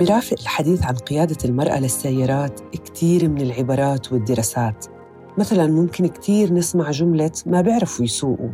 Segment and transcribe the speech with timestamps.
[0.00, 4.86] برافق الحديث عن قيادة المرأة للسيارات كتير من العبارات والدراسات.
[5.38, 8.50] مثلا ممكن كتير نسمع جملة ما بيعرفوا يسوقوا.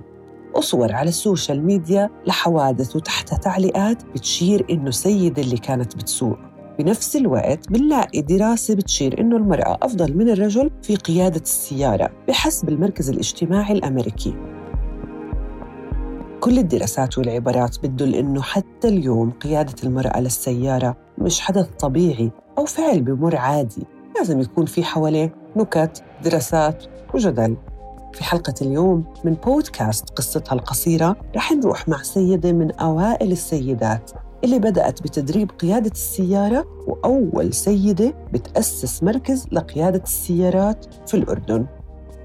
[0.57, 6.39] وصور على السوشيال ميديا لحوادث وتحتها تعليقات بتشير إنه سيدة اللي كانت بتسوق.
[6.79, 13.11] بنفس الوقت بنلاقي دراسة بتشير إنه المرأة أفضل من الرجل في قيادة السيارة بحسب المركز
[13.11, 14.58] الاجتماعي الأمريكي.
[16.49, 23.03] كل الدراسات والعبارات بتدل إنه حتى اليوم قيادة المرأة للسيارة مش حدث طبيعي أو فعل
[23.03, 23.83] بمر عادي.
[24.17, 27.57] لازم يكون في حواليه نكت دراسات وجدل.
[28.13, 34.11] في حلقة اليوم من بودكاست قصتها القصيرة رح نروح مع سيدة من أوائل السيدات
[34.45, 41.67] اللي بدأت بتدريب قيادة السيارة وأول سيدة بتأسس مركز لقيادة السيارات في الأردن.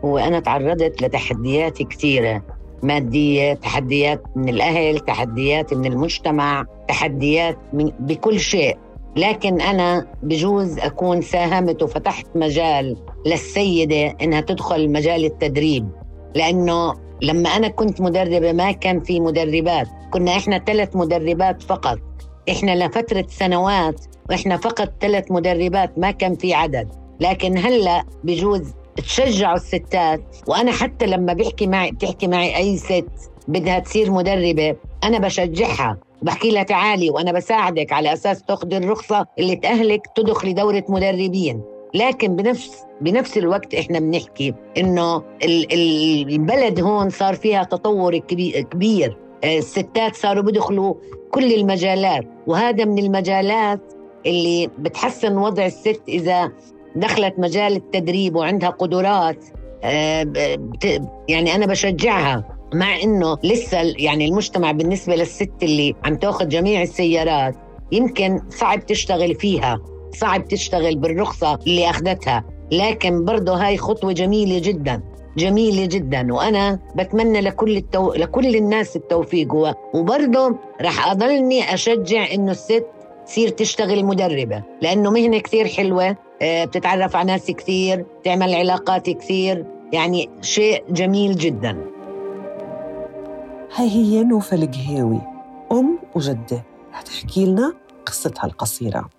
[0.03, 2.52] وأنا تعرضت لتحديات كثيرة.
[2.83, 8.77] مادية تحديات من الأهل تحديات من المجتمع تحديات من بكل شيء.
[9.15, 15.89] لكن أنا بجوز أكون ساهمت وفتحت مجال للسيدة إنها تدخل مجال التدريب.
[16.35, 19.87] لأنه لما أنا كنت مدربة ما كان في مدربات.
[20.11, 21.99] كنا إحنا ثلاث مدربات فقط.
[22.49, 26.87] إحنا لفترة سنوات وإحنا فقط ثلاث مدربات ما كان في عدد.
[27.19, 30.21] لكن هلأ بجوز تشجعوا الستات.
[30.47, 35.97] وأنا حتى لما بحكي معي بتحكي معي أي ست بدها تصير مدربة أنا بشجعها.
[36.21, 41.61] بحكي لها تعالي وأنا بساعدك على أساس تاخذي الرخصة اللي تأهلك تدخلي دورة مدربين.
[41.93, 49.17] لكن بنفس بنفس الوقت إحنا بنحكي إنه البلد هون صار فيها تطور كبير.
[49.43, 50.93] آه، الستات صاروا بدخلوا
[51.31, 52.25] كل المجالات.
[52.47, 53.93] وهذا من المجالات
[54.25, 56.51] اللي بتحسن وضع الست إذا
[56.95, 59.45] دخلت مجال التدريب وعندها قدرات
[59.83, 60.33] آه،
[61.29, 67.55] يعني أنا بشجعها مع إنه لسه يعني المجتمع بالنسبة للست اللي عم تاخذ جميع السيارات
[67.91, 69.79] يمكن صعب تشتغل فيها
[70.15, 75.01] صعب تشتغل بالرخصة اللي أخذتها لكن برضه هاي خطوة جميلة جدا
[75.37, 78.13] جميلة جدا وأنا بتمنى لكل التو...
[78.13, 79.53] لكل الناس التوفيق
[79.93, 82.85] وبرضه رح أضلني أشجع إنه الست
[83.25, 89.65] تصير تشتغل مدربة لأنه مهنة كثير حلوة آه، بتتعرف على ناس كثير تعمل علاقات كثير
[89.93, 91.77] يعني شيء جميل جدا.
[93.75, 95.21] هاي هي نوفل القهيوي
[95.71, 96.63] أم وجدة.
[96.91, 97.73] رح تحكي لنا
[98.05, 99.09] قصتها القصيرة.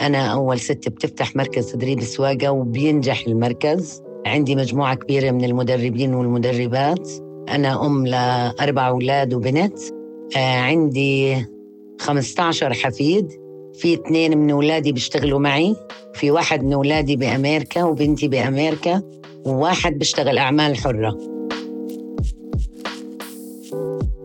[0.00, 4.02] أنا أول ست بتفتح مركز تدريب سواقة وبينجح المركز.
[4.28, 7.10] عندي مجموعة كبيرة من المدربين والمدربات.
[7.48, 9.78] أنا أم لأربع أولاد وبنت.
[10.36, 11.46] آه، عندي
[12.00, 13.32] 15 حفيد.
[13.74, 15.76] في اثنين من أولادي بيشتغلوا معي.
[16.14, 19.02] في واحد من أولادي بأمريكا وبنتي بأمريكا.
[19.46, 21.18] وواحد بيشتغل أعمال حرة.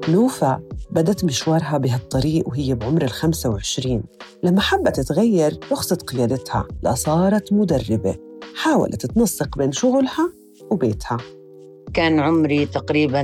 [0.10, 4.04] نوفا بدت مشوارها بهالطريق وهي بعمر ال 25
[4.44, 6.68] لما حبت تغير رخصة قيادتها.
[6.84, 8.33] لصارت مدربة.
[8.56, 10.30] حاولت تنسق بين شغلها
[10.72, 11.18] وبيتها.
[11.94, 13.22] كان عمري تقريبا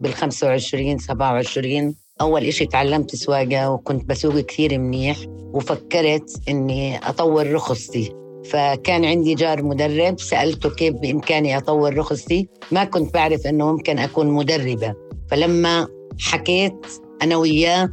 [0.00, 8.14] بال 25 27 أول إشي تعلمت سواقة وكنت بسوق كثير منيح وفكرت إني أطور رخصتي.
[8.44, 12.48] فكان عندي جار مدرب سألته كيف بإمكاني أطور رخصتي.
[12.72, 14.94] ما كنت بعرف إنه ممكن أكون مدربة.
[15.30, 15.88] فلما
[16.20, 16.86] حكيت
[17.22, 17.92] أنا وياه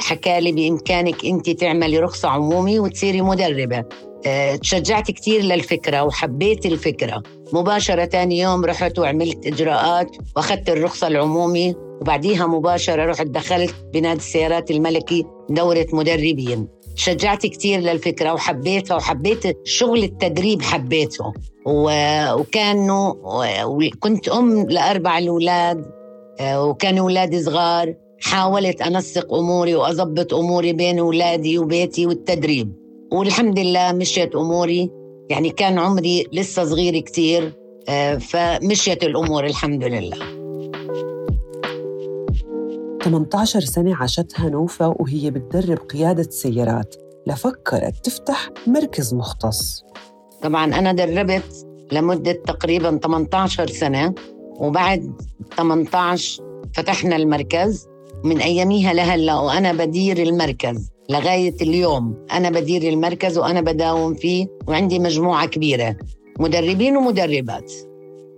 [0.00, 3.84] حكى لي بإمكانك أنت تعملي رخصة عمومي وتصيري مدربة.
[4.62, 7.22] تشجعت كثير للفكرة وحبيت الفكرة.
[7.52, 14.70] مباشرة ثاني يوم رحت وعملت إجراءات وأخذت الرخصة العمومي وبعديها مباشرة رحت دخلت بنادي السيارات
[14.70, 16.68] الملكي دورة مدربين.
[16.96, 21.32] شجعت كثير للفكرة وحبيتها وحبيت شغل التدريب حبيته.
[21.66, 23.14] وكانوا
[23.64, 25.84] وكنت أم لأربع الأولاد
[26.40, 27.94] آه، وكانوا أولادي صغار.
[28.22, 32.83] حاولت أنسق أموري وأضبط أموري بين أولادي وبيتي والتدريب.
[33.14, 34.90] والحمد لله مشيت أموري.
[35.30, 37.52] يعني كان عمري لسه صغير كتير
[37.88, 40.16] آه، فمشيت الأمور الحمد لله.
[43.04, 46.94] 18 سنة عاشتها نوفا وهي بتدرب قيادة سيارات.
[47.26, 49.82] لفكرت تفتح مركز مختص.
[50.42, 54.14] طبعا أنا دربت لمدة تقريبا 18 سنة
[54.60, 55.22] وبعد
[55.56, 56.42] 18
[56.74, 57.88] فتحنا المركز.
[58.24, 60.93] من أياميها لهلأ وأنا بدير المركز.
[61.10, 62.26] لغاية اليوم.
[62.32, 65.96] أنا بدير المركز وأنا بداوم فيه وعندي مجموعة كبيرة.
[66.38, 67.72] مدربين ومدربات.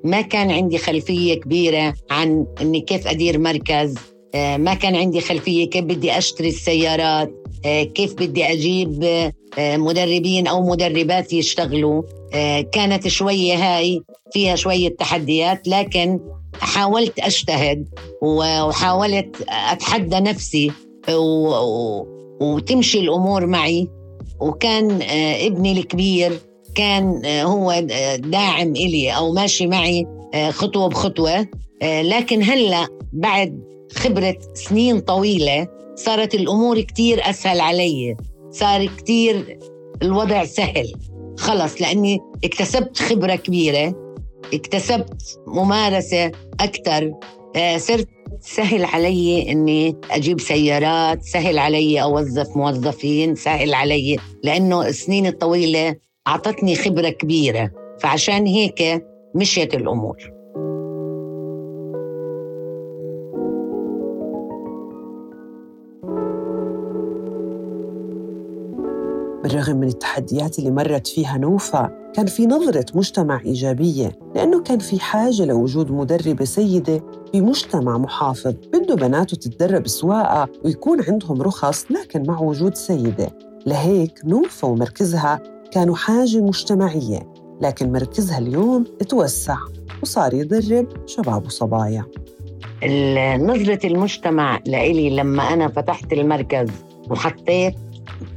[0.05, 3.95] ما كان عندي خلفية كبيرة عن أني كيف أدير مركز.
[4.35, 7.33] آه، ما كان عندي خلفية كيف بدي أشتري السيارات.
[7.65, 9.05] آه، كيف بدي أجيب
[9.59, 12.03] آه، مدربين أو مدربات يشتغلوا.
[12.73, 14.03] كانت شوية هاي
[14.33, 16.21] فيها شوية تحديات لكن
[16.61, 17.89] حاولت أجتهد
[18.23, 20.73] وحاولت أتحدى نفسي
[22.41, 23.88] وتمشي الأمور معي.
[24.41, 26.41] وكان آه، ابني الكبير
[26.75, 30.06] كان آه، هو آه، داعم إلي أو ماشي معي
[30.50, 31.47] خطوة بخطوة.
[31.83, 33.61] لكن هلأ بعد
[33.94, 38.17] خبرة سنين طويلة صارت الأمور كتير أسهل علي.
[38.50, 39.59] صار كتير
[40.03, 40.93] الوضع سهل.
[41.39, 43.94] خلص لأني اكتسبت خبرة كبيرة
[44.55, 47.12] اكتسبت ممارسة أكثر
[47.77, 48.09] صرت
[48.40, 55.96] سهل علي إني أجيب سيارات سهل علي أوظف موظفين سهل علي لأنه السنين الطويلة
[56.28, 57.70] أعطتني خبرة كبيرة
[58.00, 60.36] فعشان هيك مشيت الأمور.
[69.46, 75.00] بالرغم من التحديات اللي مرت فيها نوفا كان في نظرة مجتمع إيجابية لأنه كان في
[75.00, 77.00] حاجة لوجود مدربة سيدة
[77.32, 83.28] في مجتمع محافظ بده بناته تتدرب سواقة ويكون عندهم رخص لكن مع وجود سيدة.
[83.66, 85.40] لهيك نوفا ومركزها
[85.72, 87.32] كانوا حاجة مجتمعية
[87.62, 89.58] لكن مركزها اليوم توسع
[90.02, 92.04] وصار يدرب شباب وصبايا.
[93.38, 96.69] نظرة المجتمع لإلي لما أنا فتحت المركز
[97.10, 97.75] وحطيت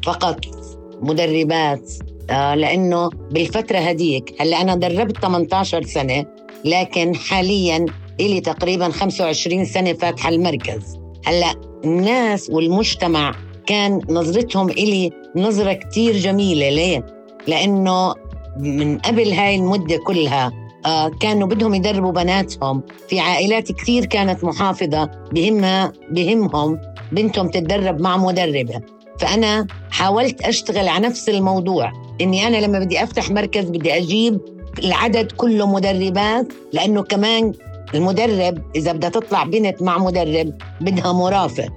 [0.06, 0.58] فقط
[1.01, 1.92] مدربات
[2.30, 6.25] آه لأنه بالفترة هديك هلأ أنا دربت 18 سنة
[6.66, 7.86] لكن حاليا
[8.19, 11.00] إلي تقريبا 25 سنة فاتحة المركز.
[11.25, 11.56] هلأ
[11.86, 13.36] الناس والمجتمع
[13.66, 16.69] كان نظرتهم إلي نظرة كتير جميلة.
[16.69, 17.06] ليه؟
[17.48, 18.13] لأنه
[18.57, 20.52] من قبل هاي المدة كلها
[20.86, 22.81] آه كانوا بدهم يدربوا بناتهم.
[23.07, 26.80] في عائلات كثير كانت محافظة بهمها بهمهم
[27.12, 28.81] بنتهم تتدرب مع مدربة.
[29.19, 34.39] فأنا حاولت أشتغل على نفس الموضوع إني أنا لما بدي أفتح مركز بدي أجيب
[34.83, 37.54] العدد كله مدربات لأنه كمان
[37.95, 41.69] المدرب إذا بدها تطلع بنت مع مدرب بدها مرافق.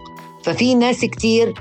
[0.44, 1.55] ففي ناس كتير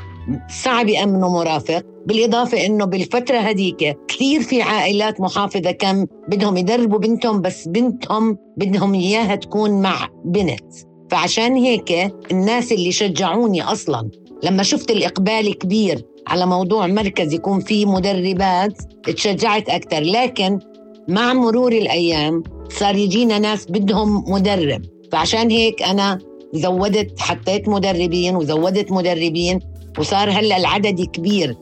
[0.64, 7.42] صعب يأمنوا مرافق بالإضافة إنه بالفترة هديك كثير في عائلات محافظة كم بدهم يدربوا بنتهم
[7.42, 10.74] بس بنتهم بدهم إياها تكون مع بنت.
[11.12, 14.10] فعشان هيك الناس اللي شجعوني أصلاً
[14.44, 20.60] لما شفت الإقبال كبير على موضوع مركز يكون فيه مدربات تشجعت أكثر لكن
[21.08, 24.82] مع مرور الأيام صار يجينا ناس بدهم مدرب.
[25.12, 26.20] فعشان هيك أنا
[26.54, 29.60] زودت حطيت مدربين وزودت مدربين
[30.00, 31.56] وصار هلأ العدد كبير.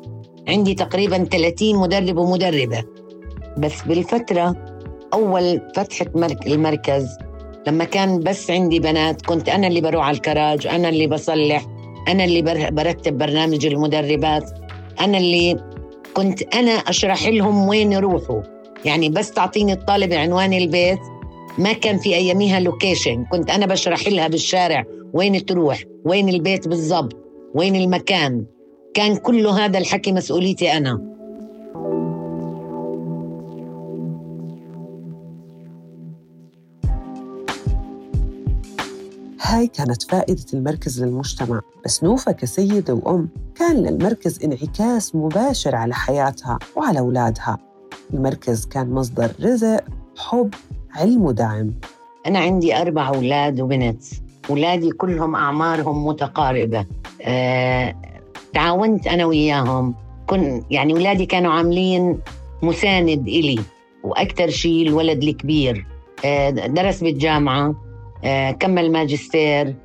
[0.47, 2.83] عندي تقريبا 30 مدرب ومدربة.
[3.57, 4.55] بس بالفترة
[5.13, 6.05] أول فتحة
[6.47, 7.07] المركز
[7.67, 11.65] لما كان بس عندي بنات كنت أنا اللي بروح على الكراج أنا اللي بصلح.
[12.09, 12.41] أنا اللي
[12.71, 14.51] برتب برنامج المدربات.
[15.01, 15.57] أنا اللي
[16.13, 18.41] كنت أنا أشرح لهم وين يروحوا.
[18.85, 20.99] يعني بس تعطيني الطالب عنوان البيت.
[21.57, 24.83] ما كان في أياميها location كنت أنا بشرح لها بالشارع
[25.13, 27.17] وين تروح وين البيت بالضبط
[27.55, 28.45] وين المكان.
[28.93, 31.18] كان كل هذا الحكي مسؤوليتي أنا.
[39.49, 46.59] هاي كانت فائدة المركز للمجتمع بس نوفا كسيدة وأم كان للمركز انعكاس مباشر على حياتها
[46.75, 47.57] وعلى أولادها.
[48.13, 49.83] المركز كان مصدر رزق
[50.17, 50.53] حب
[50.95, 51.73] علم ودعم.
[52.27, 54.03] أنا عندي أربع أولاد وبنت
[54.49, 56.85] أولادي كلهم أعمارهم متقاربة.
[57.21, 57.95] أه
[58.53, 59.95] تعاونت أنا وياهم.
[60.27, 62.19] كن يعني أولادي كانوا عاملين
[62.63, 63.59] مساند إلي
[64.03, 65.87] وأكثر شيء الولد الكبير
[66.25, 67.88] أه درس بالجامعة.
[68.59, 69.75] كمل ماجستير.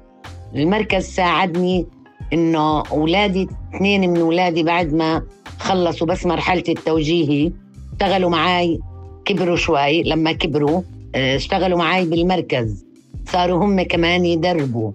[0.55, 1.87] المركز ساعدني
[2.33, 5.23] إنه أولادي اثنين من أولادي بعد ما
[5.59, 7.53] خلصوا بس مرحلة التوجيهي
[7.93, 8.81] اشتغلوا معي
[9.25, 10.03] كبروا شوي.
[10.03, 10.83] لما كبروا
[11.14, 12.85] آه، اشتغلوا معي بالمركز.
[13.26, 14.93] صاروا هم كمان يدربوا.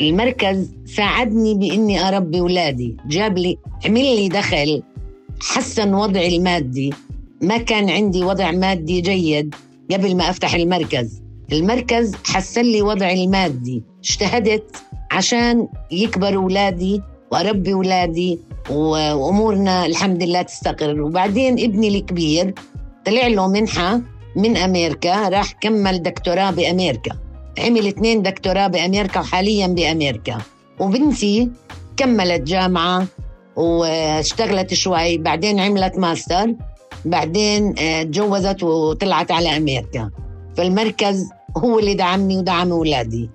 [0.00, 2.96] المركز ساعدني بإني أربي أولادي.
[3.08, 4.82] جاب لي عمل لي دخل
[5.40, 6.92] حسن وضعي المادي.
[7.42, 9.54] ما كان عندي وضع مادي جيد
[9.90, 11.23] قبل ما أفتح المركز.
[11.52, 13.82] المركز حسن لي وضعي المادي.
[14.04, 14.76] اجتهدت
[15.10, 18.38] عشان يكبروا أولادي وأربي أولادي
[18.70, 21.00] وأمورنا الحمد لله تستقر.
[21.00, 22.54] وبعدين ابني الكبير
[23.06, 24.00] طلع له منحة
[24.36, 27.16] من أمريكا راح كمل دكتوراه بأمريكا.
[27.58, 30.38] عمل اثنين دكتوراه بأمريكا وحاليا بأمريكا.
[30.80, 31.50] وبنتي
[31.96, 33.06] كملت جامعة
[33.56, 36.54] واشتغلت شوي بعدين عملت ماستر
[37.04, 40.10] بعدين آه، تجوزت وطلعت على أمريكا.
[40.56, 43.30] فالمركز هو اللي دعمني ودعم أولادي.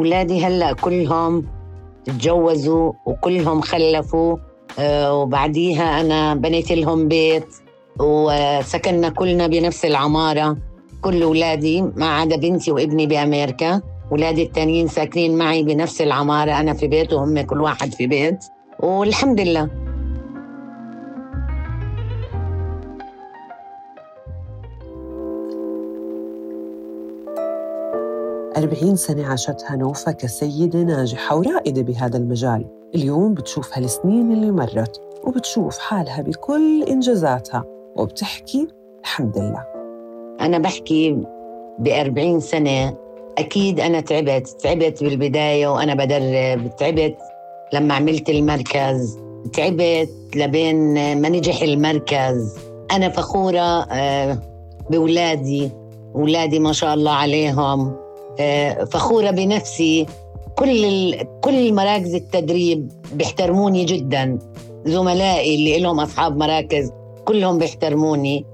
[0.00, 1.46] أولادي هلأ كلهم
[2.04, 4.36] تجوزوا وكلهم خلفوا
[4.78, 7.46] آه، وبعديها أنا بنيت لهم بيت
[8.00, 10.56] وسكننا كلنا بنفس العمارة.
[11.02, 13.82] كل أولادي ما عدا بنتي وابني بأمريكا.
[14.12, 18.44] أولادي التانيين ساكنين معي بنفس العمارة أنا في بيت وهم كل واحد في بيت.
[18.80, 19.87] والحمد لله.
[28.58, 32.64] أربعين سنة عاشتها نوفا كسيدة ناجحة ورائدة بهذا المجال.
[32.94, 37.64] اليوم بتشوف هالسنين اللي مرت وبتشوف حالها بكل إنجازاتها
[37.96, 38.68] وبتحكي
[39.00, 39.64] الحمد لله.
[40.40, 41.18] أنا بحكي
[41.78, 42.94] بأربعين سنة
[43.38, 47.16] أكيد أنا تعبت تعبت بالبداية وأنا بدرب تعبت
[47.72, 49.18] لما عملت المركز
[49.52, 52.58] تعبت لبين ما نجح المركز.
[52.90, 54.38] أنا فخورة آه،
[54.90, 55.70] بولادي
[56.14, 58.07] أولادي ما شاء الله عليهم.
[58.40, 60.06] آه، فخورة بنفسي.
[60.56, 64.38] كل كل مراكز التدريب بيحترموني جدا.
[64.86, 66.92] زملائي اللي لهم أصحاب مراكز
[67.24, 68.44] كلهم بيحترموني.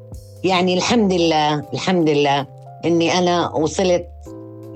[0.44, 2.46] يعني الحمد لله الحمد لله
[2.84, 4.06] إني أنا وصلت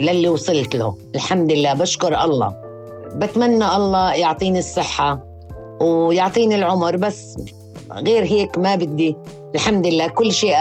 [0.01, 0.95] للي وصلت له.
[1.15, 2.55] الحمد لله بشكر الله.
[3.15, 5.21] بتمنى الله يعطيني الصحة
[5.81, 7.37] ويعطيني العمر بس
[7.93, 9.17] غير هيك ما بدي.
[9.55, 10.57] الحمد لله كل شيء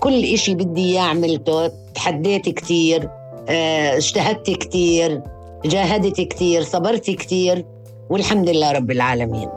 [0.00, 3.10] كل إشي بدي إياه عملته تحديت كتير.
[3.48, 5.22] اجتهدت كتير
[5.64, 7.64] جاهدت كتير صبرت كتير
[8.10, 9.48] والحمد لله رب العالمين.